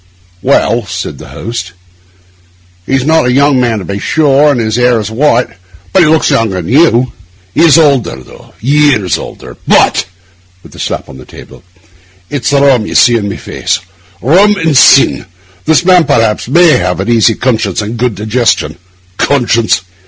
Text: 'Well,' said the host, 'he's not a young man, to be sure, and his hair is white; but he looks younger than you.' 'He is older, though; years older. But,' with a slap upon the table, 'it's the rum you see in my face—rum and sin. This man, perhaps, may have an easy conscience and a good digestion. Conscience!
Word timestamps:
'Well,' 0.41 0.87
said 0.87 1.19
the 1.19 1.27
host, 1.27 1.73
'he's 2.87 3.05
not 3.05 3.27
a 3.27 3.31
young 3.31 3.59
man, 3.59 3.77
to 3.77 3.85
be 3.85 3.99
sure, 3.99 4.51
and 4.51 4.59
his 4.59 4.75
hair 4.77 4.99
is 4.99 5.11
white; 5.11 5.47
but 5.93 6.01
he 6.01 6.09
looks 6.09 6.31
younger 6.31 6.59
than 6.59 6.73
you.' 6.73 7.11
'He 7.53 7.61
is 7.61 7.77
older, 7.77 8.15
though; 8.15 8.55
years 8.61 9.19
older. 9.19 9.57
But,' 9.67 10.05
with 10.63 10.73
a 10.73 10.79
slap 10.79 11.01
upon 11.01 11.19
the 11.19 11.25
table, 11.25 11.63
'it's 12.31 12.49
the 12.49 12.61
rum 12.63 12.87
you 12.87 12.95
see 12.95 13.15
in 13.17 13.29
my 13.29 13.35
face—rum 13.37 14.55
and 14.55 14.75
sin. 14.75 15.27
This 15.65 15.85
man, 15.85 16.05
perhaps, 16.05 16.47
may 16.47 16.69
have 16.77 16.99
an 16.99 17.07
easy 17.07 17.35
conscience 17.35 17.79
and 17.83 17.91
a 17.91 17.95
good 17.97 18.15
digestion. 18.15 18.77
Conscience! 19.17 19.81